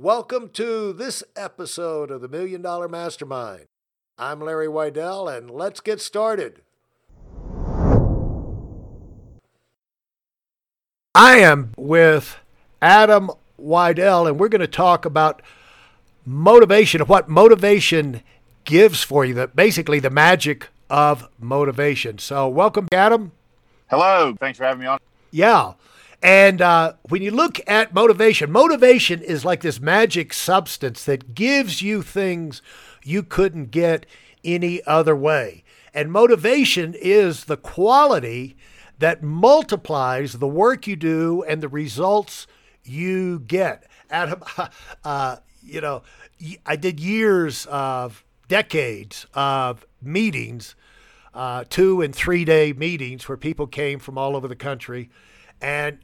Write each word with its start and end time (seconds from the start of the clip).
Welcome 0.00 0.50
to 0.50 0.92
this 0.92 1.24
episode 1.34 2.12
of 2.12 2.20
the 2.20 2.28
Million 2.28 2.62
Dollar 2.62 2.88
Mastermind. 2.88 3.64
I'm 4.16 4.40
Larry 4.40 4.68
Weidel, 4.68 5.36
and 5.36 5.50
let's 5.50 5.80
get 5.80 6.00
started. 6.00 6.62
I 11.16 11.38
am 11.38 11.72
with 11.76 12.38
Adam 12.80 13.32
Weidel, 13.60 14.28
and 14.28 14.38
we're 14.38 14.48
going 14.48 14.60
to 14.60 14.68
talk 14.68 15.04
about 15.04 15.42
motivation, 16.24 17.00
and 17.00 17.08
what 17.08 17.28
motivation 17.28 18.22
gives 18.62 19.02
for 19.02 19.24
you, 19.24 19.34
that 19.34 19.56
basically 19.56 19.98
the 19.98 20.10
magic 20.10 20.68
of 20.88 21.28
motivation. 21.40 22.18
So, 22.18 22.46
welcome, 22.46 22.86
Adam. 22.92 23.32
Hello. 23.90 24.32
Thanks 24.38 24.58
for 24.58 24.64
having 24.64 24.82
me 24.82 24.86
on. 24.86 25.00
Yeah. 25.32 25.72
And 26.22 26.60
uh, 26.60 26.94
when 27.08 27.22
you 27.22 27.30
look 27.30 27.60
at 27.68 27.94
motivation, 27.94 28.50
motivation 28.50 29.22
is 29.22 29.44
like 29.44 29.60
this 29.60 29.80
magic 29.80 30.32
substance 30.32 31.04
that 31.04 31.34
gives 31.34 31.80
you 31.80 32.02
things 32.02 32.60
you 33.04 33.22
couldn't 33.22 33.70
get 33.70 34.04
any 34.44 34.82
other 34.84 35.14
way. 35.14 35.62
And 35.94 36.10
motivation 36.10 36.94
is 36.94 37.44
the 37.44 37.56
quality 37.56 38.56
that 38.98 39.22
multiplies 39.22 40.34
the 40.34 40.48
work 40.48 40.86
you 40.86 40.96
do 40.96 41.44
and 41.46 41.62
the 41.62 41.68
results 41.68 42.46
you 42.84 43.40
get. 43.40 43.84
Adam, 44.10 44.42
uh, 45.04 45.36
you 45.62 45.80
know, 45.80 46.02
I 46.66 46.76
did 46.76 46.98
years 46.98 47.66
of 47.66 48.24
decades 48.48 49.26
of 49.34 49.86
meetings, 50.02 50.74
uh, 51.34 51.64
two 51.68 52.00
and 52.00 52.14
three 52.14 52.44
day 52.44 52.72
meetings 52.72 53.28
where 53.28 53.36
people 53.36 53.66
came 53.66 53.98
from 53.98 54.18
all 54.18 54.34
over 54.34 54.48
the 54.48 54.56
country. 54.56 55.10
And 55.60 55.98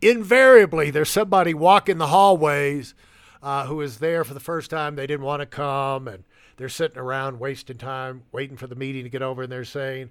invariably 0.00 0.90
there's 0.90 1.10
somebody 1.10 1.54
walking 1.54 1.98
the 1.98 2.08
hallways 2.08 2.94
uh, 3.42 3.66
who 3.66 3.80
is 3.80 3.98
there 3.98 4.24
for 4.24 4.34
the 4.34 4.40
first 4.40 4.70
time. 4.70 4.96
They 4.96 5.06
didn't 5.06 5.24
want 5.24 5.40
to 5.40 5.46
come, 5.46 6.08
and 6.08 6.24
they're 6.56 6.68
sitting 6.68 6.98
around 6.98 7.38
wasting 7.38 7.78
time, 7.78 8.24
waiting 8.32 8.56
for 8.56 8.66
the 8.66 8.74
meeting 8.74 9.04
to 9.04 9.10
get 9.10 9.22
over, 9.22 9.42
and 9.42 9.52
they're 9.52 9.64
saying, 9.64 10.10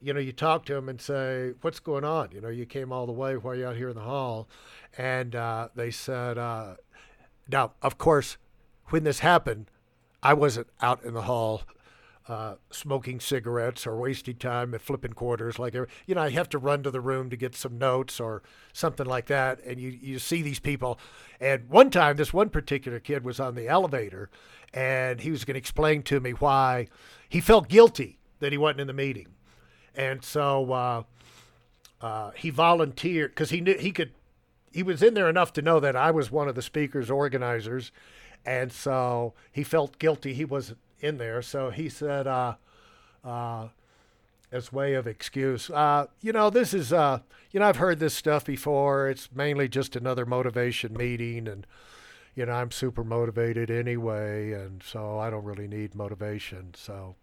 you 0.00 0.12
know, 0.12 0.20
you 0.20 0.32
talk 0.32 0.64
to 0.66 0.74
them 0.74 0.88
and 0.88 1.00
say, 1.00 1.52
"What's 1.60 1.80
going 1.80 2.04
on?" 2.04 2.30
You 2.32 2.40
know, 2.40 2.48
you 2.48 2.66
came 2.66 2.92
all 2.92 3.06
the 3.06 3.12
way. 3.12 3.36
Why 3.36 3.52
are 3.52 3.54
you 3.54 3.66
out 3.66 3.76
here 3.76 3.88
in 3.88 3.94
the 3.94 4.02
hall? 4.02 4.48
And 4.98 5.36
uh, 5.36 5.68
they 5.76 5.90
said, 5.90 6.38
uh, 6.38 6.74
"Now, 7.48 7.72
of 7.82 7.98
course, 7.98 8.36
when 8.86 9.04
this 9.04 9.20
happened, 9.20 9.70
I 10.22 10.34
wasn't 10.34 10.68
out 10.80 11.04
in 11.04 11.14
the 11.14 11.22
hall." 11.22 11.62
Uh, 12.28 12.54
smoking 12.70 13.18
cigarettes 13.18 13.86
or 13.86 13.96
wasting 13.96 14.36
time 14.36 14.74
at 14.74 14.80
flipping 14.80 15.12
quarters. 15.12 15.58
Like, 15.58 15.74
you 15.74 16.14
know, 16.14 16.22
I 16.22 16.30
have 16.30 16.48
to 16.50 16.58
run 16.58 16.82
to 16.84 16.90
the 16.90 17.00
room 17.00 17.30
to 17.30 17.36
get 17.36 17.56
some 17.56 17.78
notes 17.78 18.20
or 18.20 18.42
something 18.72 19.06
like 19.06 19.26
that. 19.26 19.60
And 19.64 19.80
you, 19.80 19.90
you 19.90 20.18
see 20.18 20.42
these 20.42 20.60
people. 20.60 20.98
And 21.40 21.68
one 21.68 21.90
time, 21.90 22.16
this 22.16 22.32
one 22.32 22.48
particular 22.48 23.00
kid 23.00 23.24
was 23.24 23.40
on 23.40 23.54
the 23.54 23.68
elevator 23.68 24.30
and 24.72 25.20
he 25.20 25.30
was 25.30 25.44
going 25.44 25.54
to 25.54 25.58
explain 25.58 26.02
to 26.04 26.20
me 26.20 26.30
why 26.30 26.86
he 27.28 27.40
felt 27.40 27.68
guilty 27.68 28.18
that 28.38 28.52
he 28.52 28.58
wasn't 28.58 28.80
in 28.80 28.86
the 28.86 28.92
meeting. 28.92 29.28
And 29.94 30.24
so 30.24 30.72
uh, 30.72 31.02
uh, 32.00 32.30
he 32.30 32.50
volunteered 32.50 33.32
because 33.32 33.50
he 33.50 33.60
knew 33.60 33.76
he 33.76 33.90
could, 33.90 34.12
he 34.72 34.82
was 34.82 35.02
in 35.02 35.14
there 35.14 35.28
enough 35.28 35.52
to 35.54 35.62
know 35.62 35.80
that 35.80 35.96
I 35.96 36.10
was 36.10 36.30
one 36.30 36.48
of 36.48 36.54
the 36.54 36.62
speakers 36.62 37.10
organizers. 37.10 37.92
And 38.46 38.72
so 38.72 39.34
he 39.52 39.62
felt 39.62 39.98
guilty. 39.98 40.34
He 40.34 40.44
was 40.44 40.74
in 41.02 41.18
there. 41.18 41.42
So 41.42 41.70
he 41.70 41.88
said, 41.88 42.26
uh, 42.26 42.54
uh, 43.24 43.68
as 44.50 44.72
way 44.72 44.94
of 44.94 45.06
excuse, 45.06 45.68
uh, 45.70 46.06
you 46.20 46.32
know, 46.32 46.48
this 46.48 46.72
is, 46.72 46.92
uh, 46.92 47.20
you 47.50 47.60
know, 47.60 47.66
I've 47.66 47.76
heard 47.76 47.98
this 47.98 48.14
stuff 48.14 48.44
before. 48.44 49.08
It's 49.08 49.28
mainly 49.34 49.68
just 49.68 49.96
another 49.96 50.24
motivation 50.24 50.96
meeting, 50.96 51.48
and 51.48 51.66
you 52.34 52.46
know, 52.46 52.52
I'm 52.52 52.70
super 52.70 53.04
motivated 53.04 53.70
anyway, 53.70 54.52
and 54.52 54.82
so 54.82 55.18
I 55.18 55.28
don't 55.28 55.44
really 55.44 55.68
need 55.68 55.94
motivation. 55.94 56.72
So 56.74 57.16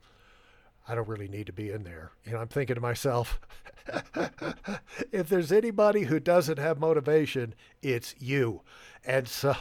I 0.88 0.96
don't 0.96 1.08
really 1.08 1.28
need 1.28 1.48
to 1.48 1.54
be 1.54 1.72
in 1.72 1.84
there. 1.84 2.12
You 2.26 2.34
know, 2.34 2.40
I'm 2.40 2.48
thinking 2.48 2.76
to 2.76 2.82
myself, 2.82 3.40
if 5.12 5.30
there's 5.30 5.52
anybody 5.52 6.04
who 6.04 6.20
doesn't 6.20 6.58
have 6.58 6.80
motivation, 6.80 7.54
it's 7.82 8.16
you. 8.20 8.62
And 9.06 9.28
so 9.28 9.56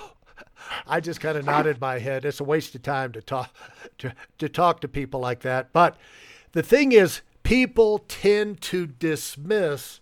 I 0.87 1.01
just 1.01 1.21
kind 1.21 1.39
of 1.39 1.45
nodded 1.45 1.81
my 1.81 1.99
head. 1.99 2.25
It's 2.25 2.41
a 2.41 2.45
waste 2.45 2.75
of 2.75 2.83
time 2.83 3.13
to 3.13 3.23
talk 3.23 3.55
to, 3.99 4.13
to 4.39 4.49
talk 4.49 4.81
to 4.81 4.89
people 4.89 5.21
like 5.21 5.41
that. 5.41 5.73
But 5.73 5.97
the 6.53 6.63
thing 6.63 6.93
is, 6.93 7.23
people 7.43 8.01
tend 8.09 8.61
to 8.61 8.87
dismiss 8.87 10.01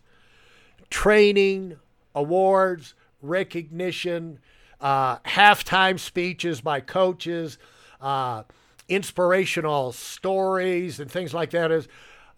training, 0.91 1.77
awards, 2.15 2.95
recognition, 3.23 4.39
uh, 4.81 5.19
halftime 5.19 5.99
speeches 5.99 6.61
by 6.61 6.81
coaches, 6.81 7.59
uh, 8.01 8.43
inspirational 8.89 9.93
stories, 9.93 11.01
and 11.01 11.11
things 11.11 11.35
like 11.35 11.51
that. 11.51 11.71
Is 11.71 11.89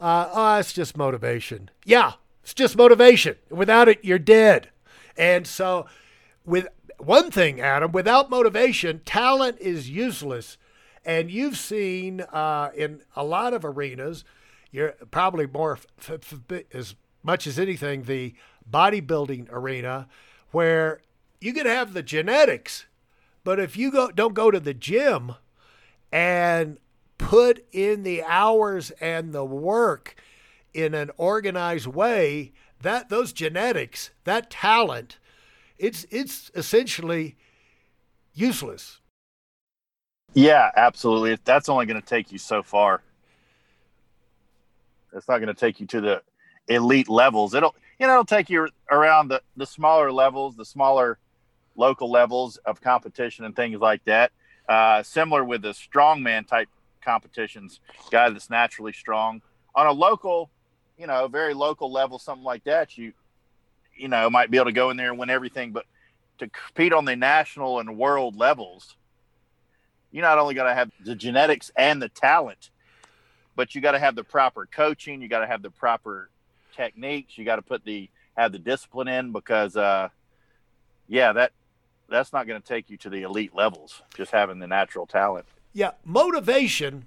uh, 0.00 0.28
oh, 0.32 0.58
it's 0.58 0.72
just 0.72 0.96
motivation. 0.96 1.70
Yeah, 1.84 2.12
it's 2.42 2.54
just 2.54 2.76
motivation. 2.76 3.36
Without 3.50 3.88
it, 3.88 4.04
you're 4.04 4.18
dead. 4.18 4.70
And 5.16 5.46
so, 5.46 5.86
with 6.44 6.68
one 6.98 7.30
thing, 7.30 7.60
Adam, 7.60 7.92
without 7.92 8.30
motivation, 8.30 9.00
talent 9.04 9.58
is 9.60 9.90
useless. 9.90 10.58
And 11.04 11.30
you've 11.30 11.56
seen 11.56 12.20
uh, 12.20 12.70
in 12.76 13.02
a 13.16 13.24
lot 13.24 13.54
of 13.54 13.64
arenas, 13.64 14.24
you're 14.70 14.94
probably 15.10 15.46
more 15.46 15.78
f- 15.98 16.10
f- 16.10 16.62
as 16.72 16.94
much 17.22 17.46
as 17.46 17.58
anything 17.58 18.02
the 18.02 18.34
bodybuilding 18.70 19.48
arena, 19.50 20.08
where 20.50 21.00
you 21.40 21.52
can 21.52 21.66
have 21.66 21.92
the 21.92 22.02
genetics, 22.02 22.86
but 23.44 23.58
if 23.58 23.76
you 23.76 23.90
go 23.90 24.10
don't 24.10 24.34
go 24.34 24.50
to 24.50 24.60
the 24.60 24.74
gym 24.74 25.34
and 26.12 26.78
put 27.16 27.64
in 27.72 28.02
the 28.02 28.22
hours 28.24 28.90
and 29.00 29.32
the 29.32 29.44
work 29.44 30.16
in 30.74 30.94
an 30.94 31.10
organized 31.16 31.86
way, 31.86 32.52
that 32.80 33.08
those 33.08 33.32
genetics, 33.32 34.10
that 34.24 34.50
talent 34.50 35.18
it's 35.78 36.06
it's 36.10 36.50
essentially 36.54 37.36
useless. 38.34 39.00
Yeah, 40.34 40.70
absolutely. 40.76 41.38
That's 41.44 41.68
only 41.68 41.86
going 41.86 42.00
to 42.00 42.06
take 42.06 42.32
you 42.32 42.38
so 42.38 42.62
far. 42.62 43.02
It's 45.12 45.26
not 45.28 45.38
going 45.38 45.48
to 45.48 45.54
take 45.54 45.80
you 45.80 45.86
to 45.86 46.00
the 46.00 46.22
elite 46.68 47.08
levels. 47.08 47.54
It'll 47.54 47.74
you 47.98 48.06
know 48.06 48.14
it'll 48.14 48.24
take 48.24 48.50
you 48.50 48.68
around 48.90 49.28
the 49.28 49.42
the 49.56 49.66
smaller 49.66 50.12
levels, 50.12 50.56
the 50.56 50.64
smaller 50.64 51.18
local 51.76 52.10
levels 52.10 52.56
of 52.58 52.80
competition 52.80 53.44
and 53.44 53.54
things 53.56 53.80
like 53.80 54.04
that. 54.04 54.32
Uh, 54.68 55.02
similar 55.02 55.44
with 55.44 55.62
the 55.62 55.70
strongman 55.70 56.46
type 56.46 56.68
competitions, 57.02 57.80
guy 58.10 58.28
that's 58.28 58.50
naturally 58.50 58.92
strong 58.92 59.40
on 59.74 59.86
a 59.86 59.92
local, 59.92 60.50
you 60.98 61.06
know, 61.06 61.26
very 61.28 61.54
local 61.54 61.90
level, 61.90 62.18
something 62.18 62.44
like 62.44 62.64
that. 62.64 62.98
You 62.98 63.12
you 63.98 64.08
know, 64.08 64.30
might 64.30 64.50
be 64.50 64.56
able 64.56 64.66
to 64.66 64.72
go 64.72 64.90
in 64.90 64.96
there 64.96 65.10
and 65.10 65.18
win 65.18 65.30
everything, 65.30 65.72
but 65.72 65.86
to 66.38 66.48
compete 66.48 66.92
on 66.92 67.04
the 67.04 67.16
national 67.16 67.80
and 67.80 67.96
world 67.96 68.36
levels, 68.36 68.96
you 70.10 70.22
not 70.22 70.38
only 70.38 70.54
got 70.54 70.64
to 70.64 70.74
have 70.74 70.90
the 71.04 71.14
genetics 71.14 71.70
and 71.76 72.00
the 72.00 72.08
talent, 72.08 72.70
but 73.56 73.74
you 73.74 73.80
got 73.80 73.92
to 73.92 73.98
have 73.98 74.14
the 74.14 74.24
proper 74.24 74.66
coaching. 74.66 75.20
You 75.20 75.28
got 75.28 75.40
to 75.40 75.46
have 75.46 75.62
the 75.62 75.70
proper 75.70 76.30
techniques. 76.74 77.36
You 77.36 77.44
got 77.44 77.56
to 77.56 77.62
put 77.62 77.84
the 77.84 78.08
have 78.36 78.52
the 78.52 78.58
discipline 78.58 79.08
in 79.08 79.32
because, 79.32 79.76
uh, 79.76 80.08
yeah, 81.08 81.32
that 81.32 81.52
that's 82.08 82.32
not 82.32 82.46
going 82.46 82.60
to 82.60 82.66
take 82.66 82.88
you 82.88 82.96
to 82.98 83.10
the 83.10 83.22
elite 83.22 83.54
levels. 83.54 84.02
Just 84.14 84.30
having 84.30 84.60
the 84.60 84.66
natural 84.66 85.06
talent. 85.06 85.44
Yeah, 85.72 85.90
motivation, 86.04 87.06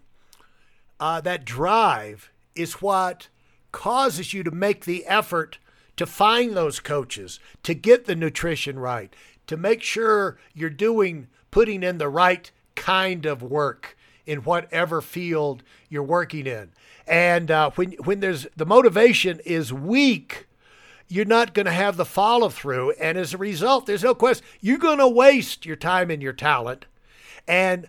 uh, 0.99 1.21
that 1.21 1.45
drive 1.45 2.31
is 2.53 2.73
what 2.81 3.29
causes 3.71 4.33
you 4.33 4.43
to 4.43 4.51
make 4.51 4.85
the 4.85 5.05
effort 5.05 5.57
to 6.01 6.07
find 6.07 6.57
those 6.57 6.79
coaches, 6.79 7.39
to 7.61 7.75
get 7.75 8.05
the 8.05 8.15
nutrition 8.15 8.79
right, 8.79 9.15
to 9.45 9.55
make 9.55 9.83
sure 9.83 10.35
you're 10.51 10.67
doing, 10.67 11.27
putting 11.51 11.83
in 11.83 11.99
the 11.99 12.09
right 12.09 12.49
kind 12.73 13.23
of 13.27 13.43
work 13.43 13.95
in 14.25 14.39
whatever 14.39 14.99
field 14.99 15.61
you're 15.89 16.01
working 16.01 16.47
in. 16.47 16.71
And 17.05 17.51
uh, 17.51 17.69
when, 17.75 17.91
when 18.03 18.19
there's 18.19 18.47
the 18.55 18.65
motivation 18.65 19.41
is 19.45 19.71
weak, 19.71 20.47
you're 21.07 21.23
not 21.23 21.53
going 21.53 21.67
to 21.67 21.71
have 21.71 21.97
the 21.97 22.05
follow 22.05 22.49
through. 22.49 22.93
And 22.93 23.15
as 23.15 23.35
a 23.35 23.37
result, 23.37 23.85
there's 23.85 24.03
no 24.03 24.15
question, 24.15 24.43
you're 24.59 24.79
going 24.79 24.97
to 24.97 25.07
waste 25.07 25.67
your 25.67 25.75
time 25.75 26.09
and 26.09 26.23
your 26.23 26.33
talent. 26.33 26.87
And 27.47 27.85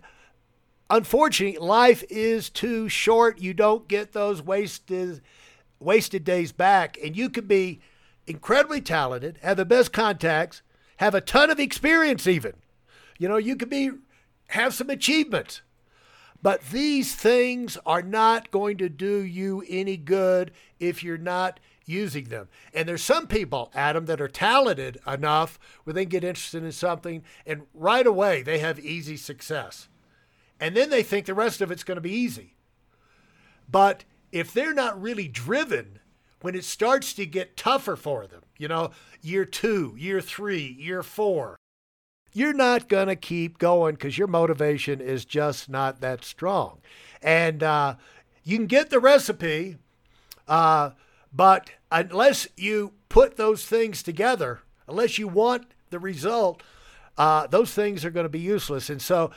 unfortunately, 0.87 1.57
life 1.57 2.03
is 2.11 2.51
too 2.51 2.89
short. 2.89 3.41
You 3.41 3.55
don't 3.55 3.87
get 3.87 4.11
those 4.11 4.39
wasted 4.39 5.21
wasted 5.79 6.23
days 6.23 6.51
back. 6.51 6.97
And 7.03 7.17
you 7.17 7.29
could 7.29 7.47
be 7.47 7.81
incredibly 8.27 8.81
talented, 8.81 9.39
have 9.41 9.57
the 9.57 9.65
best 9.65 9.93
contacts, 9.93 10.61
have 10.97 11.15
a 11.15 11.21
ton 11.21 11.49
of 11.49 11.59
experience 11.59 12.27
even. 12.27 12.53
You 13.17 13.27
know, 13.27 13.37
you 13.37 13.55
could 13.55 13.69
be 13.69 13.91
have 14.47 14.73
some 14.73 14.89
achievements. 14.89 15.61
But 16.41 16.61
these 16.71 17.15
things 17.15 17.77
are 17.85 18.01
not 18.01 18.51
going 18.51 18.77
to 18.77 18.89
do 18.89 19.23
you 19.23 19.63
any 19.69 19.95
good 19.95 20.51
if 20.77 21.01
you're 21.01 21.17
not 21.17 21.59
using 21.85 22.25
them. 22.25 22.49
And 22.73 22.87
there's 22.87 23.03
some 23.03 23.27
people, 23.27 23.71
Adam, 23.73 24.05
that 24.07 24.21
are 24.21 24.27
talented 24.27 24.99
enough 25.07 25.57
where 25.83 25.93
they 25.93 26.05
get 26.05 26.23
interested 26.23 26.63
in 26.63 26.71
something 26.71 27.23
and 27.45 27.63
right 27.73 28.05
away 28.05 28.41
they 28.41 28.59
have 28.59 28.79
easy 28.79 29.15
success. 29.15 29.87
And 30.59 30.75
then 30.75 30.89
they 30.89 31.03
think 31.03 31.25
the 31.25 31.33
rest 31.33 31.61
of 31.61 31.71
it's 31.71 31.83
going 31.83 31.95
to 31.95 32.01
be 32.01 32.13
easy. 32.13 32.55
But 33.69 34.03
if 34.31 34.53
they're 34.53 34.73
not 34.73 35.01
really 35.01 35.27
driven, 35.27 35.99
when 36.43 36.55
it 36.55 36.65
starts 36.65 37.13
to 37.13 37.25
get 37.25 37.55
tougher 37.55 37.95
for 37.95 38.27
them, 38.27 38.41
you 38.57 38.67
know, 38.67 38.91
year 39.21 39.45
two, 39.45 39.95
year 39.97 40.19
three, 40.19 40.75
year 40.77 41.01
four, 41.01 41.55
you're 42.33 42.53
not 42.53 42.89
going 42.89 43.07
to 43.07 43.15
keep 43.15 43.57
going 43.57 43.95
because 43.95 44.17
your 44.17 44.27
motivation 44.27 44.99
is 44.99 45.23
just 45.23 45.69
not 45.69 46.01
that 46.01 46.25
strong. 46.25 46.79
And 47.21 47.63
uh, 47.63 47.95
you 48.43 48.57
can 48.57 48.65
get 48.65 48.89
the 48.89 48.99
recipe, 48.99 49.77
uh, 50.45 50.89
but 51.31 51.69
unless 51.89 52.49
you 52.57 52.91
put 53.07 53.37
those 53.37 53.65
things 53.65 54.03
together, 54.03 54.59
unless 54.85 55.17
you 55.17 55.29
want 55.29 55.67
the 55.91 55.99
result, 55.99 56.61
uh, 57.17 57.47
those 57.47 57.73
things 57.73 58.03
are 58.03 58.11
going 58.11 58.25
to 58.25 58.29
be 58.29 58.39
useless. 58.39 58.89
And 58.89 59.01
so, 59.01 59.31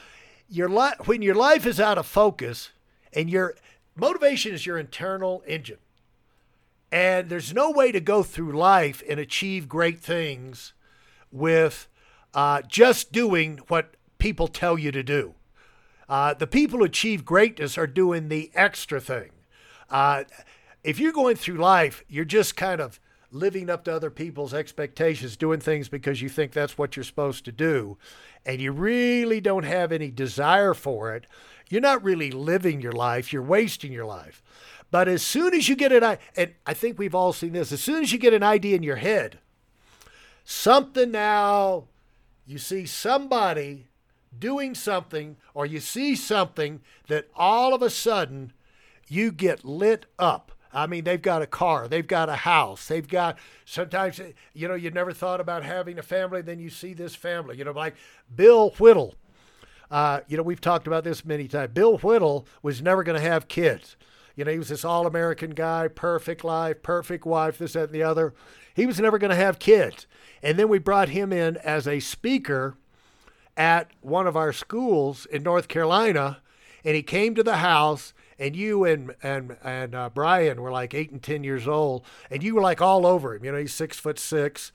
your 0.49 0.69
li- 0.69 0.95
when 1.05 1.23
your 1.23 1.37
life 1.37 1.67
is 1.67 1.79
out 1.79 1.99
of 1.99 2.07
focus, 2.07 2.71
and 3.13 3.31
your 3.31 3.55
motivation 3.95 4.53
is 4.53 4.67
your 4.67 4.77
internal 4.77 5.45
engine, 5.47 5.79
and 6.93 7.29
there's 7.29 7.53
no 7.53 7.71
way 7.71 7.93
to 7.93 8.01
go 8.01 8.23
through 8.23 8.53
life 8.53 9.03
and 9.09 9.19
achieve 9.19 9.69
great 9.69 10.01
things 10.01 10.73
with 11.33 11.89
uh, 12.35 12.63
just 12.69 13.13
doing 13.13 13.59
what 13.69 13.95
people 14.19 14.49
tell 14.49 14.79
you 14.79 14.93
to 14.93 15.03
do. 15.03 15.35
Uh, 16.09 16.35
the 16.35 16.47
people 16.47 16.79
who 16.79 16.85
achieve 16.85 17.25
greatness 17.25 17.77
are 17.77 17.87
doing 17.87 18.29
the 18.29 18.51
extra 18.55 19.01
thing. 19.01 19.31
Uh, 19.91 20.25
if 20.85 21.01
you're 21.01 21.13
going 21.13 21.37
through 21.37 21.57
life, 21.57 22.05
you're 22.09 22.25
just 22.25 22.57
kind 22.57 22.81
of 22.81 23.01
living 23.33 23.69
up 23.69 23.85
to 23.85 23.93
other 23.93 24.11
people's 24.11 24.55
expectations, 24.55 25.37
doing 25.37 25.61
things 25.61 25.89
because 25.89 26.23
you 26.23 26.29
think 26.29 26.53
that's 26.53 26.79
what 26.79 26.97
you're 26.97 27.05
supposed 27.05 27.45
to 27.45 27.53
do, 27.53 27.99
and 28.45 28.61
you 28.61 28.73
really 28.73 29.41
don't 29.41 29.65
have 29.65 29.91
any 29.91 30.11
desire 30.11 30.75
for 30.75 31.15
it, 31.15 31.27
you're 31.69 31.81
not 31.81 32.05
really 32.05 32.31
living 32.31 32.81
your 32.81 32.93
life, 32.93 33.33
you're 33.33 33.43
wasting 33.43 33.93
your 33.93 34.07
life. 34.07 34.43
But 34.91 35.09
as 35.09 35.23
soon 35.23 35.55
as 35.55 35.69
you 35.69 35.77
get 35.77 35.93
an 35.93 36.05
idea, 36.05 36.25
and 36.37 36.55
I 36.67 36.75
think 36.75 36.99
we've 36.99 37.15
all 37.15 37.33
seen 37.33 37.53
this, 37.53 37.73
as 37.73 37.83
soon 37.83 38.03
as 38.03 38.13
you 38.13 38.19
get 38.19 38.33
an 38.33 38.43
idea 38.43 38.77
in 38.77 38.83
your 38.83 38.97
head, 38.97 39.39
something 40.45 41.11
now, 41.11 41.85
you 42.47 42.59
see 42.59 42.87
somebody 42.87 43.87
doing 44.39 44.75
something, 44.75 45.37
or 45.55 45.67
you 45.67 45.81
see 45.81 46.15
something 46.15 46.81
that 47.09 47.29
all 47.35 47.75
of 47.75 47.83
a 47.83 47.91
sudden 47.91 48.53
you 49.09 49.33
get 49.33 49.65
lit 49.65 50.07
up. 50.19 50.53
I 50.73 50.87
mean, 50.87 51.05
they've 51.05 51.23
got 51.23 51.43
a 51.43 51.47
car, 51.47 51.89
they've 51.89 52.07
got 52.07 52.29
a 52.29 52.37
house, 52.37 52.87
they've 52.87 53.07
got 53.09 53.39
sometimes, 53.65 54.21
you 54.53 54.69
know, 54.69 54.75
you 54.75 54.91
never 54.91 55.13
thought 55.13 55.41
about 55.41 55.65
having 55.65 55.99
a 55.99 56.03
family, 56.03 56.43
then 56.43 56.59
you 56.59 56.69
see 56.69 56.93
this 56.93 57.15
family, 57.15 57.57
you 57.57 57.65
know, 57.65 57.73
like 57.73 57.95
Bill 58.35 58.71
Whittle. 58.79 59.15
Uh, 59.91 60.21
you 60.29 60.37
know, 60.37 60.43
we've 60.43 60.61
talked 60.61 60.87
about 60.87 61.03
this 61.03 61.25
many 61.25 61.49
times. 61.49 61.73
Bill 61.73 61.97
Whittle 61.99 62.47
was 62.63 62.83
never 62.83 63.03
going 63.03 63.19
to 63.19 63.27
have 63.27 63.49
kids. 63.49 63.97
You 64.37 64.45
know, 64.45 64.53
he 64.53 64.59
was 64.59 64.69
this 64.69 64.85
all 64.85 65.07
American 65.07 65.51
guy, 65.51 65.89
perfect 65.89 66.45
life, 66.45 66.83
perfect 66.83 67.25
wife, 67.27 67.59
this, 67.59 67.73
that, 67.73 67.85
and 67.85 67.93
the 67.93 68.03
other. 68.03 68.35
He 68.75 68.87
was 68.87 69.01
never 69.01 69.19
going 69.19 69.31
to 69.31 69.37
have 69.37 69.59
kids. 69.59 70.07
And 70.43 70.59
then 70.59 70.69
we 70.69 70.79
brought 70.79 71.09
him 71.09 71.33
in 71.33 71.57
as 71.59 71.89
a 71.89 72.01
speaker 72.01 72.77
at 73.57 73.91
one 74.03 74.27
of 74.27 74.37
our 74.37 74.53
schools 74.53 75.27
in 75.27 75.43
North 75.43 75.67
Carolina, 75.67 76.43
and 76.85 76.95
he 76.95 77.03
came 77.03 77.35
to 77.35 77.43
the 77.43 77.57
house 77.57 78.13
and 78.39 78.55
you 78.55 78.85
and 78.85 79.15
and 79.23 79.57
and 79.63 79.95
uh, 79.95 80.11
Brian 80.13 80.61
were 80.61 80.71
like 80.71 80.95
eight 80.95 81.11
and 81.11 81.23
ten 81.23 81.45
years 81.45 81.67
old, 81.67 82.05
and 82.31 82.43
you 82.43 82.55
were 82.55 82.61
like 82.61 82.81
all 82.81 83.07
over 83.07 83.35
him. 83.35 83.45
You 83.45 83.53
know, 83.53 83.59
he's 83.59 83.75
six 83.75 83.99
foot 83.99 84.19
six 84.19 84.73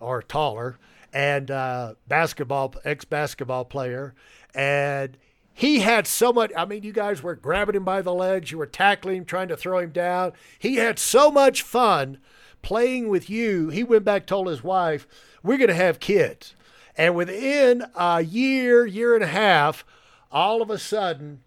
or 0.00 0.22
taller, 0.22 0.78
and 1.12 1.50
uh, 1.50 1.94
basketball 2.08 2.74
ex 2.84 3.04
basketball 3.04 3.64
player, 3.64 4.14
and 4.54 5.18
he 5.54 5.80
had 5.80 6.06
so 6.06 6.32
much. 6.32 6.50
I 6.56 6.64
mean, 6.64 6.82
you 6.82 6.92
guys 6.92 7.22
were 7.22 7.34
grabbing 7.34 7.74
him 7.74 7.84
by 7.84 8.02
the 8.02 8.14
legs, 8.14 8.50
you 8.50 8.58
were 8.58 8.66
tackling 8.66 9.18
him, 9.18 9.24
trying 9.24 9.48
to 9.48 9.56
throw 9.56 9.78
him 9.78 9.90
down. 9.90 10.32
He 10.58 10.76
had 10.76 10.98
so 10.98 11.30
much 11.30 11.62
fun 11.62 12.18
playing 12.62 13.08
with 13.08 13.28
you. 13.28 13.68
He 13.68 13.84
went 13.84 14.04
back, 14.04 14.26
told 14.26 14.48
his 14.48 14.64
wife, 14.64 15.06
"We're 15.42 15.58
going 15.58 15.68
to 15.68 15.74
have 15.74 16.00
kids." 16.00 16.54
And 16.96 17.14
within 17.14 17.84
a 17.96 18.22
year, 18.22 18.86
year 18.86 19.14
and 19.14 19.24
a 19.24 19.28
half, 19.28 19.84
all 20.30 20.60
of 20.60 20.70
a 20.70 20.78
sudden, 20.78 21.40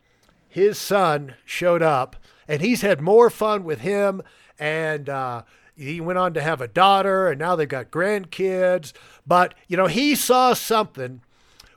his 0.48 0.78
son 0.78 1.36
showed 1.46 1.81
up, 1.81 2.16
and 2.48 2.62
he's 2.62 2.81
had 2.81 3.02
more 3.02 3.30
fun 3.30 3.63
with 3.63 3.81
him. 3.81 4.22
And 4.57 5.10
uh, 5.10 5.44
he 5.75 6.00
went 6.00 6.18
on 6.18 6.34
to 6.34 6.42
have 6.42 6.62
a 6.62 6.68
daughter, 6.68 7.28
and 7.30 7.40
now 7.40 7.56
they've 7.56 7.68
got 7.68 7.92
grandkids. 7.92 8.94
But 9.28 9.54
you 9.68 9.78
know, 9.78 9.88
he 9.88 10.16
saw 10.16 10.54
something 10.54 11.22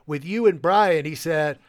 with 0.07 0.23
you 0.23 0.45
and 0.45 0.61
Brian. 0.61 1.05
He 1.05 1.15
said, 1.15 1.59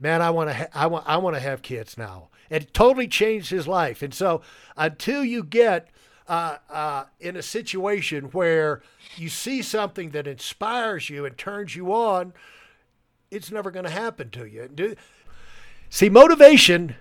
"Man, 0.00 0.22
I 0.22 0.30
want 0.30 0.50
to. 0.50 0.54
Ha- 0.54 0.68
I 0.74 0.86
want. 0.86 1.04
I 1.06 1.16
want 1.18 1.36
to 1.36 1.40
have 1.40 1.62
kids 1.62 1.96
now." 1.96 2.28
It 2.48 2.74
totally 2.74 3.06
changed 3.06 3.50
his 3.50 3.68
life. 3.68 4.02
And 4.02 4.12
so, 4.12 4.42
until 4.76 5.24
you 5.24 5.44
get 5.44 5.88
uh, 6.26 6.58
uh, 6.68 7.04
in 7.20 7.36
a 7.36 7.42
situation 7.42 8.24
where 8.26 8.82
you 9.16 9.28
see 9.28 9.62
something 9.62 10.10
that 10.10 10.26
inspires 10.26 11.08
you 11.10 11.24
and 11.24 11.38
turns 11.38 11.76
you 11.76 11.92
on, 11.92 12.32
it's 13.30 13.50
never 13.50 13.70
going 13.70 13.84
to 13.84 13.90
happen 13.90 14.30
to 14.30 14.46
you. 14.46 14.96
See, 15.88 16.08
motivation, 16.08 16.96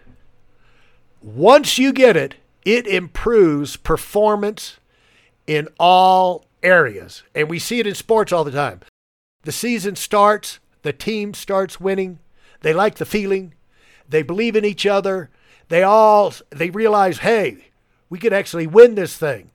once 1.21 1.77
you 1.77 1.93
get 1.93 2.15
it, 2.15 2.35
it 2.65 2.87
improves 2.87 3.75
performance 3.75 4.77
in 5.47 5.67
all 5.79 6.45
areas. 6.61 7.23
And 7.33 7.49
we 7.49 7.59
see 7.59 7.79
it 7.79 7.87
in 7.87 7.95
sports 7.95 8.31
all 8.31 8.43
the 8.43 8.51
time. 8.51 8.81
The 9.43 9.51
season 9.51 9.95
starts, 9.95 10.59
the 10.81 10.93
team 10.93 11.33
starts 11.33 11.79
winning, 11.79 12.19
they 12.61 12.73
like 12.73 12.95
the 12.95 13.05
feeling, 13.05 13.53
they 14.07 14.21
believe 14.21 14.55
in 14.55 14.65
each 14.65 14.85
other, 14.85 15.29
they 15.69 15.83
all 15.83 16.33
they 16.49 16.69
realize, 16.69 17.19
hey, 17.19 17.69
we 18.09 18.19
could 18.19 18.33
actually 18.33 18.67
win 18.67 18.95
this 18.95 19.17
thing. 19.17 19.51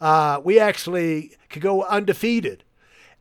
Uh, 0.00 0.40
we 0.42 0.58
actually 0.58 1.32
could 1.48 1.62
go 1.62 1.84
undefeated 1.84 2.64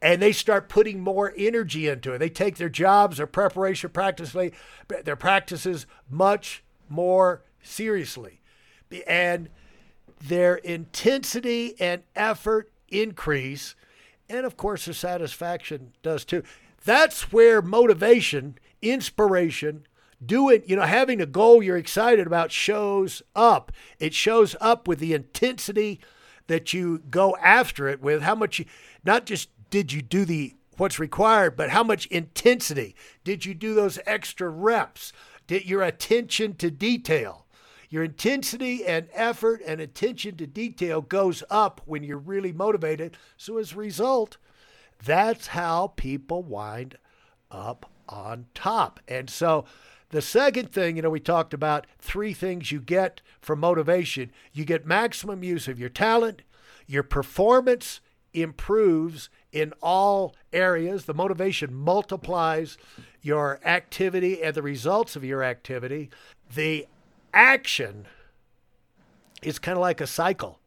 and 0.01 0.21
they 0.21 0.31
start 0.31 0.69
putting 0.69 0.99
more 0.99 1.33
energy 1.37 1.87
into 1.87 2.13
it. 2.13 2.19
They 2.19 2.29
take 2.29 2.57
their 2.57 2.69
jobs, 2.69 3.17
their 3.17 3.27
preparation, 3.27 3.89
practically, 3.89 4.53
their 4.87 5.15
practices 5.15 5.87
much 6.09 6.63
more 6.87 7.41
seriously, 7.61 8.39
and 9.07 9.49
their 10.23 10.55
intensity 10.55 11.75
and 11.79 12.03
effort 12.15 12.71
increase, 12.89 13.75
and 14.29 14.45
of 14.45 14.55
course 14.55 14.85
their 14.85 14.93
satisfaction 14.93 15.93
does 16.03 16.23
too. 16.23 16.43
That's 16.85 17.31
where 17.33 17.61
motivation, 17.61 18.57
inspiration, 18.91 19.85
doing, 20.23 20.63
you 20.65 20.75
know, 20.75 20.83
having 20.83 21.21
a 21.21 21.25
goal 21.25 21.61
you're 21.61 21.77
excited 21.77 22.27
about 22.27 22.51
shows 22.51 23.21
up. 23.35 23.71
It 23.99 24.13
shows 24.13 24.56
up 24.59 24.87
with 24.87 24.99
the 24.99 25.13
intensity 25.13 25.99
that 26.47 26.73
you 26.73 26.99
go 27.09 27.35
after 27.41 27.87
it 27.87 28.01
with, 28.01 28.21
how 28.21 28.35
much 28.35 28.59
you, 28.59 28.65
not 29.03 29.25
just 29.25 29.49
did 29.69 29.91
you 29.91 30.01
do 30.01 30.25
the 30.25 30.53
what's 30.77 30.99
required, 30.99 31.56
but 31.56 31.71
how 31.71 31.83
much 31.83 32.06
intensity 32.07 32.95
did 33.23 33.45
you 33.45 33.53
do 33.53 33.73
those 33.73 33.99
extra 34.06 34.49
reps? 34.49 35.11
Did 35.47 35.65
your 35.65 35.81
attention 35.81 36.56
to 36.56 36.69
detail? 36.69 37.45
Your 37.89 38.03
intensity 38.03 38.85
and 38.85 39.07
effort 39.13 39.61
and 39.65 39.79
attention 39.79 40.35
to 40.37 40.47
detail 40.47 41.01
goes 41.01 41.44
up 41.49 41.81
when 41.85 42.03
you're 42.03 42.17
really 42.17 42.51
motivated. 42.51 43.17
So 43.37 43.57
as 43.57 43.73
a 43.73 43.77
result, 43.77 44.37
that's 45.03 45.47
how 45.47 45.94
people 45.95 46.44
wind 46.44 46.97
up 47.49 47.89
on 48.09 48.45
top. 48.54 48.99
And 49.07 49.30
so 49.30 49.66
the 50.09 50.21
second 50.21 50.71
thing, 50.71 50.95
you 50.95 51.02
know, 51.02 51.09
we 51.09 51.19
talked 51.19 51.54
about 51.54 51.85
three 51.99 52.33
things 52.33 52.71
you 52.71 52.80
get 52.80 53.21
from 53.42 53.59
motivation. 53.59 54.31
You 54.54 54.66
get 54.66 54.85
maximum 54.85 55.44
use 55.44 55.68
of 55.68 55.80
your 55.80 55.90
talent, 55.90 56.44
your 56.85 57.04
performance 57.04 57.99
improves 58.33 59.30
in 59.52 59.73
all 59.81 60.35
areas. 60.54 61.06
The 61.06 61.14
motivation 61.14 61.73
multiplies 61.73 62.78
your 63.21 63.59
activity 63.66 64.42
and 64.42 64.56
the 64.56 64.61
results 64.61 65.16
of 65.16 65.23
your 65.23 65.44
activity. 65.44 66.09
The 66.54 66.87
action 67.33 68.06
is 69.42 69.59
kind 69.59 69.78
of 69.78 69.81
like 69.81 69.99
a 69.99 70.07
cycle. 70.07 70.59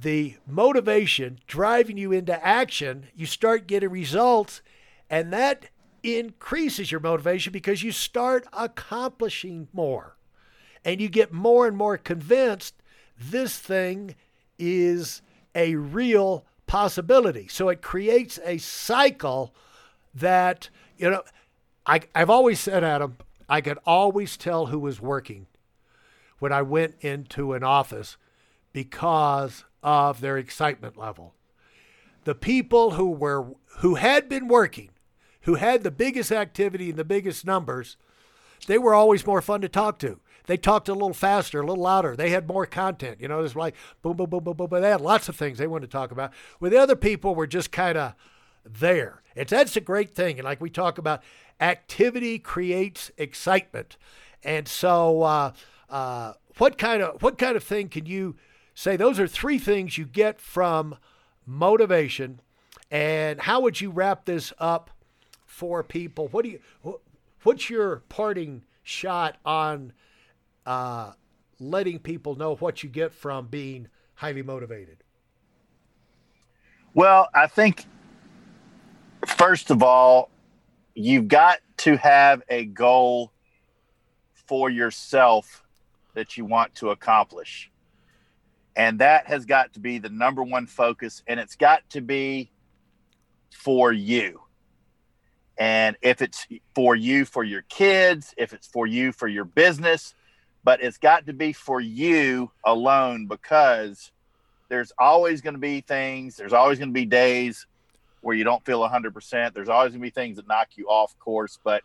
The 0.00 0.36
motivation 0.46 1.38
driving 1.46 1.96
you 1.96 2.10
into 2.10 2.44
action, 2.44 3.06
you 3.14 3.26
start 3.26 3.68
getting 3.68 3.90
results, 3.90 4.62
and 5.08 5.32
that 5.32 5.66
increases 6.02 6.90
your 6.90 7.00
motivation 7.00 7.52
because 7.52 7.82
you 7.82 7.92
start 7.92 8.46
accomplishing 8.52 9.68
more. 9.72 10.16
And 10.84 11.00
you 11.00 11.08
get 11.08 11.32
more 11.32 11.66
and 11.66 11.76
more 11.76 11.96
convinced 11.96 12.74
this 13.18 13.58
thing 13.58 14.16
is 14.58 15.22
a 15.54 15.76
real 15.76 16.44
possibility. 16.66 17.46
So 17.48 17.68
it 17.68 17.82
creates 17.82 18.38
a 18.44 18.58
cycle 18.58 19.54
that, 20.14 20.70
you 20.96 21.10
know, 21.10 21.22
I, 21.86 22.00
I've 22.14 22.30
always 22.30 22.58
said, 22.60 22.82
Adam, 22.82 23.16
I 23.48 23.60
could 23.60 23.78
always 23.84 24.36
tell 24.36 24.66
who 24.66 24.78
was 24.78 25.00
working 25.00 25.46
when 26.38 26.52
I 26.52 26.62
went 26.62 26.94
into 27.00 27.52
an 27.52 27.62
office 27.62 28.16
because 28.72 29.64
of 29.82 30.20
their 30.20 30.38
excitement 30.38 30.96
level. 30.96 31.34
The 32.24 32.34
people 32.34 32.92
who 32.92 33.10
were 33.10 33.46
who 33.78 33.96
had 33.96 34.28
been 34.28 34.48
working, 34.48 34.90
who 35.42 35.54
had 35.54 35.82
the 35.82 35.90
biggest 35.90 36.32
activity 36.32 36.90
and 36.90 36.98
the 36.98 37.04
biggest 37.04 37.44
numbers, 37.44 37.96
they 38.66 38.78
were 38.78 38.94
always 38.94 39.26
more 39.26 39.42
fun 39.42 39.60
to 39.60 39.68
talk 39.68 39.98
to. 40.00 40.20
They 40.46 40.56
talked 40.56 40.88
a 40.88 40.92
little 40.92 41.14
faster, 41.14 41.60
a 41.60 41.66
little 41.66 41.82
louder. 41.82 42.16
They 42.16 42.30
had 42.30 42.48
more 42.48 42.66
content. 42.66 43.20
You 43.20 43.28
know, 43.28 43.38
it 43.38 43.42
was 43.42 43.56
like 43.56 43.74
boom, 44.02 44.16
boom, 44.16 44.30
boom, 44.30 44.44
boom, 44.44 44.56
boom. 44.56 44.68
They 44.70 44.90
had 44.90 45.00
lots 45.00 45.28
of 45.28 45.36
things 45.36 45.58
they 45.58 45.66
wanted 45.66 45.86
to 45.86 45.92
talk 45.92 46.10
about. 46.10 46.32
Where 46.58 46.70
the 46.70 46.78
other 46.78 46.96
people 46.96 47.34
were 47.34 47.46
just 47.46 47.70
kind 47.70 47.96
of 47.96 48.14
there. 48.64 49.22
It's 49.36 49.50
that's 49.50 49.76
a 49.76 49.80
great 49.80 50.14
thing. 50.14 50.38
And 50.38 50.44
like 50.44 50.60
we 50.60 50.70
talk 50.70 50.98
about, 50.98 51.22
activity 51.60 52.38
creates 52.38 53.10
excitement. 53.16 53.96
And 54.42 54.66
so, 54.66 55.22
uh, 55.22 55.52
uh, 55.88 56.32
what 56.58 56.76
kind 56.76 57.02
of 57.02 57.22
what 57.22 57.38
kind 57.38 57.56
of 57.56 57.62
thing 57.62 57.88
can 57.88 58.06
you 58.06 58.36
say? 58.74 58.96
Those 58.96 59.20
are 59.20 59.28
three 59.28 59.58
things 59.58 59.96
you 59.96 60.04
get 60.04 60.40
from 60.40 60.96
motivation. 61.46 62.40
And 62.90 63.40
how 63.40 63.60
would 63.60 63.80
you 63.80 63.90
wrap 63.90 64.24
this 64.24 64.52
up 64.58 64.90
for 65.52 65.82
people? 65.82 66.28
What 66.28 66.44
do 66.44 66.50
you? 66.50 66.60
What's 67.42 67.68
your 67.68 67.96
parting 68.08 68.62
shot 68.82 69.36
on 69.44 69.92
uh, 70.64 71.12
letting 71.60 71.98
people 71.98 72.36
know 72.36 72.56
what 72.56 72.82
you 72.82 72.88
get 72.88 73.12
from 73.12 73.48
being 73.48 73.88
highly 74.14 74.42
motivated? 74.42 75.04
Well, 76.94 77.28
I 77.34 77.46
think 77.48 77.84
first 79.26 79.70
of 79.70 79.82
all, 79.82 80.30
you've 80.94 81.28
got 81.28 81.58
to 81.78 81.96
have 81.96 82.42
a 82.48 82.64
goal 82.64 83.32
for 84.46 84.70
yourself 84.70 85.62
that 86.14 86.36
you 86.36 86.44
want 86.44 86.74
to 86.76 86.90
accomplish. 86.90 87.70
And 88.74 88.98
that 89.00 89.26
has 89.26 89.44
got 89.44 89.74
to 89.74 89.80
be 89.80 89.98
the 89.98 90.08
number 90.08 90.42
one 90.42 90.66
focus, 90.66 91.22
and 91.26 91.38
it's 91.38 91.56
got 91.56 91.88
to 91.90 92.00
be 92.00 92.50
for 93.50 93.92
you. 93.92 94.41
And 95.58 95.96
if 96.02 96.22
it's 96.22 96.46
for 96.74 96.96
you, 96.96 97.24
for 97.24 97.44
your 97.44 97.62
kids, 97.62 98.34
if 98.36 98.52
it's 98.52 98.66
for 98.66 98.86
you, 98.86 99.12
for 99.12 99.28
your 99.28 99.44
business, 99.44 100.14
but 100.64 100.82
it's 100.82 100.98
got 100.98 101.26
to 101.26 101.32
be 101.32 101.52
for 101.52 101.80
you 101.80 102.50
alone 102.64 103.26
because 103.26 104.10
there's 104.68 104.92
always 104.98 105.40
going 105.40 105.54
to 105.54 105.60
be 105.60 105.80
things, 105.80 106.36
there's 106.36 106.52
always 106.52 106.78
going 106.78 106.88
to 106.88 106.94
be 106.94 107.04
days 107.04 107.66
where 108.22 108.34
you 108.34 108.44
don't 108.44 108.64
feel 108.64 108.80
100%. 108.80 109.52
There's 109.52 109.68
always 109.68 109.90
going 109.90 110.00
to 110.00 110.06
be 110.06 110.10
things 110.10 110.36
that 110.36 110.48
knock 110.48 110.68
you 110.76 110.86
off 110.86 111.14
course, 111.18 111.58
but 111.62 111.82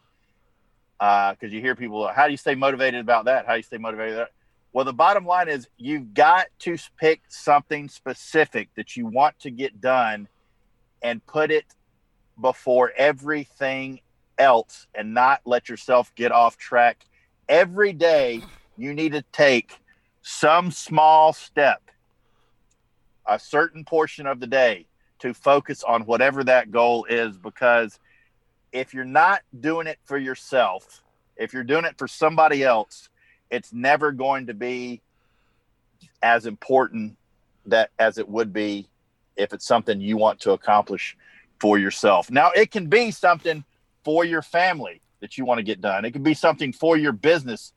because 0.99 1.35
uh, 1.43 1.47
you 1.47 1.61
hear 1.61 1.75
people, 1.75 2.07
how 2.07 2.25
do 2.25 2.31
you 2.31 2.37
stay 2.37 2.55
motivated 2.55 3.01
about 3.01 3.25
that? 3.25 3.45
How 3.45 3.53
do 3.53 3.57
you 3.57 3.63
stay 3.63 3.77
motivated? 3.77 4.27
Well, 4.73 4.85
the 4.85 4.93
bottom 4.93 5.25
line 5.25 5.49
is 5.49 5.67
you've 5.77 6.13
got 6.13 6.47
to 6.59 6.77
pick 6.99 7.21
something 7.27 7.89
specific 7.89 8.69
that 8.75 8.95
you 8.95 9.07
want 9.07 9.39
to 9.39 9.51
get 9.51 9.81
done 9.81 10.27
and 11.01 11.25
put 11.25 11.51
it 11.51 11.65
before 12.39 12.91
everything 12.95 14.01
else 14.37 14.87
and 14.93 15.13
not 15.13 15.41
let 15.45 15.69
yourself 15.69 16.13
get 16.15 16.31
off 16.31 16.57
track. 16.57 17.05
Every 17.49 17.93
day, 17.93 18.41
you 18.77 18.93
need 18.93 19.13
to 19.13 19.23
take 19.31 19.79
some 20.21 20.71
small 20.71 21.33
step, 21.33 21.81
a 23.25 23.39
certain 23.39 23.83
portion 23.83 24.27
of 24.27 24.39
the 24.39 24.47
day 24.47 24.85
to 25.19 25.33
focus 25.33 25.83
on 25.83 26.03
whatever 26.03 26.43
that 26.43 26.71
goal 26.71 27.05
is. 27.05 27.37
Because 27.37 27.99
if 28.71 28.93
you're 28.93 29.05
not 29.05 29.41
doing 29.59 29.87
it 29.87 29.97
for 30.03 30.17
yourself, 30.17 31.01
if 31.35 31.53
you're 31.53 31.63
doing 31.63 31.85
it 31.85 31.97
for 31.97 32.07
somebody 32.07 32.63
else, 32.63 33.09
it's 33.49 33.71
never 33.71 34.11
going 34.11 34.47
to 34.47 34.53
be 34.53 35.01
as 36.21 36.45
important 36.45 37.17
that 37.65 37.91
as 37.99 38.17
it 38.17 38.27
would 38.27 38.51
be 38.51 38.87
if 39.35 39.53
it's 39.53 39.65
something 39.65 40.01
you 40.01 40.17
want 40.17 40.39
to 40.41 40.51
accomplish 40.51 41.15
for 41.59 41.77
yourself. 41.77 42.29
Now, 42.29 42.51
it 42.51 42.71
can 42.71 42.87
be 42.87 43.11
something 43.11 43.63
for 44.03 44.25
your 44.25 44.41
family 44.41 45.01
that 45.19 45.37
you 45.37 45.45
want 45.45 45.59
to 45.59 45.63
get 45.63 45.81
done. 45.81 46.05
It 46.05 46.11
can 46.11 46.23
be 46.23 46.33
something 46.33 46.71
for 46.71 46.97
your 46.97 47.11
business 47.11 47.73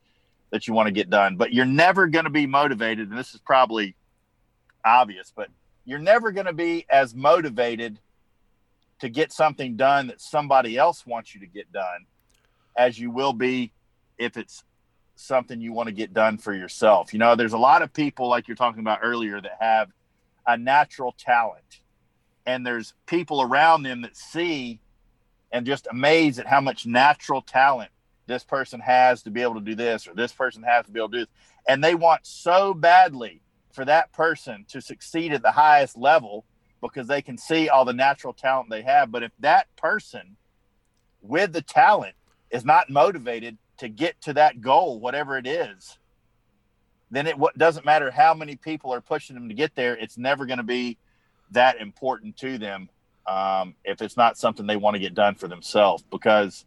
that 0.50 0.66
you 0.66 0.74
want 0.74 0.88
to 0.88 0.92
get 0.92 1.10
done, 1.10 1.36
but 1.36 1.52
you're 1.52 1.64
never 1.64 2.06
going 2.06 2.24
to 2.24 2.30
be 2.30 2.46
motivated. 2.46 3.08
And 3.08 3.18
this 3.18 3.34
is 3.34 3.40
probably 3.40 3.94
obvious, 4.84 5.32
but 5.34 5.48
you're 5.84 5.98
never 5.98 6.32
going 6.32 6.46
to 6.46 6.52
be 6.52 6.86
as 6.90 7.14
motivated 7.14 7.98
to 9.00 9.08
get 9.08 9.32
something 9.32 9.76
done 9.76 10.08
that 10.08 10.20
somebody 10.20 10.76
else 10.76 11.06
wants 11.06 11.34
you 11.34 11.40
to 11.40 11.46
get 11.46 11.72
done 11.72 12.06
as 12.76 12.98
you 12.98 13.10
will 13.10 13.32
be 13.32 13.72
if 14.18 14.36
it's 14.36 14.64
something 15.16 15.60
you 15.60 15.72
want 15.72 15.86
to 15.86 15.92
get 15.92 16.12
done 16.12 16.38
for 16.38 16.54
yourself. 16.54 17.12
You 17.12 17.18
know, 17.18 17.34
there's 17.34 17.52
a 17.52 17.58
lot 17.58 17.82
of 17.82 17.92
people 17.92 18.28
like 18.28 18.48
you're 18.48 18.56
talking 18.56 18.80
about 18.80 19.00
earlier 19.02 19.40
that 19.40 19.56
have 19.60 19.90
a 20.46 20.56
natural 20.56 21.14
talent 21.18 21.79
and 22.50 22.66
there's 22.66 22.94
people 23.06 23.42
around 23.42 23.84
them 23.84 24.02
that 24.02 24.16
see 24.16 24.80
and 25.52 25.64
just 25.64 25.86
amazed 25.90 26.40
at 26.40 26.46
how 26.46 26.60
much 26.60 26.84
natural 26.84 27.42
talent 27.42 27.90
this 28.26 28.42
person 28.42 28.80
has 28.80 29.22
to 29.22 29.30
be 29.30 29.42
able 29.42 29.54
to 29.54 29.60
do 29.60 29.74
this 29.74 30.08
or 30.08 30.14
this 30.14 30.32
person 30.32 30.62
has 30.62 30.84
to 30.86 30.90
be 30.90 30.98
able 30.98 31.10
to 31.10 31.18
do 31.18 31.24
this. 31.24 31.34
And 31.68 31.82
they 31.82 31.94
want 31.94 32.26
so 32.26 32.74
badly 32.74 33.40
for 33.72 33.84
that 33.84 34.12
person 34.12 34.64
to 34.68 34.80
succeed 34.80 35.32
at 35.32 35.42
the 35.42 35.52
highest 35.52 35.96
level 35.96 36.44
because 36.80 37.06
they 37.06 37.22
can 37.22 37.38
see 37.38 37.68
all 37.68 37.84
the 37.84 37.92
natural 37.92 38.32
talent 38.32 38.68
they 38.68 38.82
have. 38.82 39.12
But 39.12 39.22
if 39.22 39.32
that 39.40 39.66
person 39.76 40.36
with 41.22 41.52
the 41.52 41.62
talent 41.62 42.14
is 42.50 42.64
not 42.64 42.90
motivated 42.90 43.58
to 43.78 43.88
get 43.88 44.20
to 44.22 44.32
that 44.34 44.60
goal 44.60 44.98
whatever 44.98 45.38
it 45.38 45.46
is 45.46 45.98
then 47.10 47.26
it 47.26 47.36
doesn't 47.56 47.84
matter 47.84 48.10
how 48.10 48.32
many 48.34 48.56
people 48.56 48.92
are 48.92 49.00
pushing 49.00 49.34
them 49.34 49.48
to 49.48 49.54
get 49.54 49.74
there 49.74 49.96
it's 49.96 50.18
never 50.18 50.46
going 50.46 50.58
to 50.58 50.62
be 50.62 50.96
that 51.52 51.80
important 51.80 52.36
to 52.38 52.58
them 52.58 52.88
um, 53.26 53.74
if 53.84 54.02
it's 54.02 54.16
not 54.16 54.38
something 54.38 54.66
they 54.66 54.76
want 54.76 54.94
to 54.94 55.00
get 55.00 55.14
done 55.14 55.34
for 55.34 55.48
themselves. 55.48 56.02
Because 56.10 56.64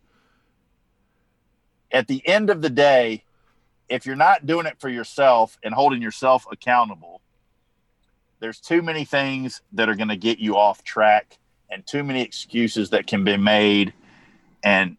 at 1.91 2.07
the 2.07 2.25
end 2.27 2.49
of 2.49 2.61
the 2.61 2.69
day, 2.69 3.23
if 3.89 4.05
you're 4.05 4.15
not 4.15 4.45
doing 4.45 4.65
it 4.65 4.79
for 4.79 4.89
yourself 4.89 5.57
and 5.63 5.73
holding 5.73 6.01
yourself 6.01 6.45
accountable, 6.51 7.21
there's 8.39 8.59
too 8.59 8.81
many 8.81 9.05
things 9.05 9.61
that 9.73 9.89
are 9.89 9.95
going 9.95 10.09
to 10.09 10.17
get 10.17 10.39
you 10.39 10.57
off 10.57 10.83
track 10.83 11.37
and 11.69 11.85
too 11.85 12.03
many 12.03 12.21
excuses 12.21 12.89
that 12.91 13.07
can 13.07 13.23
be 13.23 13.37
made. 13.37 13.93
And 14.63 14.97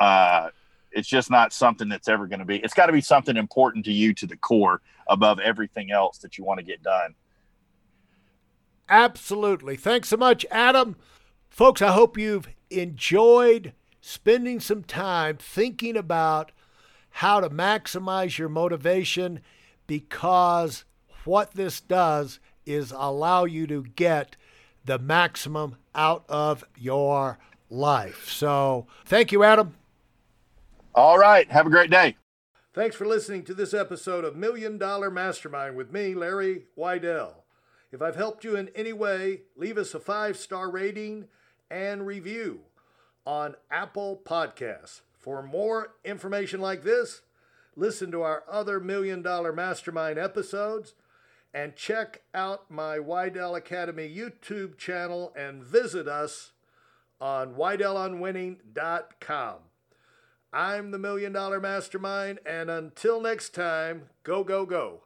uh, 0.00 0.50
it's 0.92 1.08
just 1.08 1.30
not 1.30 1.52
something 1.52 1.88
that's 1.88 2.08
ever 2.08 2.26
going 2.26 2.38
to 2.38 2.44
be. 2.44 2.56
It's 2.58 2.74
got 2.74 2.86
to 2.86 2.92
be 2.92 3.00
something 3.00 3.36
important 3.36 3.84
to 3.86 3.92
you 3.92 4.14
to 4.14 4.26
the 4.26 4.36
core 4.36 4.80
above 5.08 5.40
everything 5.40 5.90
else 5.90 6.18
that 6.18 6.38
you 6.38 6.44
want 6.44 6.58
to 6.58 6.64
get 6.64 6.82
done. 6.82 7.14
Absolutely. 8.88 9.76
Thanks 9.76 10.08
so 10.08 10.16
much, 10.16 10.44
Adam. 10.50 10.96
Folks, 11.48 11.80
I 11.80 11.92
hope 11.92 12.18
you've 12.18 12.48
enjoyed 12.70 13.72
spending 14.00 14.60
some 14.60 14.82
time 14.82 15.36
thinking 15.36 15.96
about 15.96 16.52
how 17.10 17.40
to 17.40 17.48
maximize 17.48 18.38
your 18.38 18.48
motivation 18.48 19.40
because 19.86 20.84
what 21.24 21.52
this 21.52 21.80
does 21.80 22.40
is 22.66 22.92
allow 22.92 23.44
you 23.44 23.66
to 23.66 23.84
get 23.84 24.36
the 24.84 24.98
maximum 24.98 25.76
out 25.94 26.24
of 26.28 26.64
your 26.76 27.38
life. 27.70 28.28
So, 28.28 28.86
thank 29.04 29.32
you, 29.32 29.42
Adam. 29.44 29.74
All 30.94 31.18
right. 31.18 31.50
Have 31.50 31.66
a 31.66 31.70
great 31.70 31.90
day. 31.90 32.16
Thanks 32.72 32.96
for 32.96 33.06
listening 33.06 33.44
to 33.44 33.54
this 33.54 33.72
episode 33.72 34.24
of 34.24 34.36
Million 34.36 34.78
Dollar 34.78 35.10
Mastermind 35.10 35.76
with 35.76 35.92
me, 35.92 36.14
Larry 36.14 36.64
Weidel. 36.76 37.43
If 37.94 38.02
I've 38.02 38.16
helped 38.16 38.42
you 38.42 38.56
in 38.56 38.70
any 38.74 38.92
way, 38.92 39.42
leave 39.54 39.78
us 39.78 39.94
a 39.94 40.00
five 40.00 40.36
star 40.36 40.68
rating 40.68 41.28
and 41.70 42.04
review 42.04 42.62
on 43.24 43.54
Apple 43.70 44.20
Podcasts. 44.24 45.02
For 45.20 45.44
more 45.44 45.94
information 46.04 46.60
like 46.60 46.82
this, 46.82 47.20
listen 47.76 48.10
to 48.10 48.22
our 48.22 48.42
other 48.50 48.80
Million 48.80 49.22
Dollar 49.22 49.52
Mastermind 49.52 50.18
episodes 50.18 50.94
and 51.54 51.76
check 51.76 52.22
out 52.34 52.68
my 52.68 52.98
Weidel 52.98 53.56
Academy 53.56 54.12
YouTube 54.12 54.76
channel 54.76 55.32
and 55.36 55.62
visit 55.62 56.08
us 56.08 56.50
on 57.20 57.54
WeidelOnWinning.com. 57.54 59.54
I'm 60.52 60.90
the 60.90 60.98
Million 60.98 61.32
Dollar 61.32 61.60
Mastermind, 61.60 62.40
and 62.44 62.70
until 62.70 63.20
next 63.20 63.54
time, 63.54 64.08
go, 64.24 64.42
go, 64.42 64.66
go. 64.66 65.02